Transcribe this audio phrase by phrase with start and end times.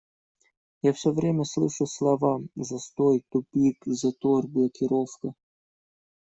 [0.81, 5.35] Я все время слышу слова "застой", "тупик", "затор", "блокировка".